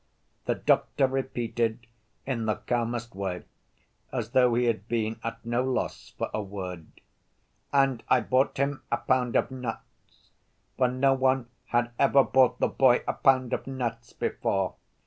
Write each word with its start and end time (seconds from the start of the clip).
The 0.45 0.55
doctor 0.55 1.05
repeated 1.05 1.85
in 2.25 2.47
the 2.47 2.55
calmest 2.55 3.13
way 3.13 3.43
as 4.11 4.31
though 4.31 4.55
he 4.55 4.65
had 4.65 4.87
been 4.87 5.19
at 5.23 5.45
no 5.45 5.63
loss 5.63 6.15
for 6.17 6.31
a 6.33 6.41
word. 6.41 6.87
"And 7.71 8.01
I 8.09 8.21
bought 8.21 8.57
him 8.57 8.81
a 8.91 8.97
pound 8.97 9.35
of 9.35 9.51
nuts, 9.51 10.31
for 10.75 10.87
no 10.87 11.13
one 11.13 11.49
had 11.67 11.91
ever 11.99 12.23
bought 12.23 12.57
the 12.59 12.67
boy 12.67 13.03
a 13.07 13.13
pound 13.13 13.53
of 13.53 13.67
nuts 13.67 14.11
before. 14.11 14.73